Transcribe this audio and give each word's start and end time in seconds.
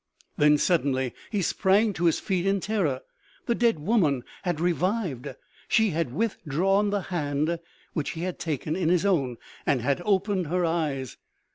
Then, 0.35 0.57
suddenly, 0.57 1.13
he 1.29 1.43
sprang 1.43 1.93
to 1.93 2.05
his 2.05 2.19
feet 2.19 2.47
in 2.47 2.59
terror; 2.59 3.01
the 3.45 3.53
dead 3.53 3.77
woman 3.77 4.23
had 4.41 4.59
revived. 4.59 5.29
She 5.67 5.91
had 5.91 6.11
withdrawn 6.11 6.89
the 6.89 7.01
hand 7.13 7.59
which 7.93 8.09
he 8.13 8.21
had 8.21 8.39
taken 8.39 8.75
in 8.75 8.89
his 8.89 9.05
own, 9.05 9.37
and 9.63 9.79
had 9.81 10.01
opened 10.03 10.47
her 10.47 10.65
eyes. 10.65 11.17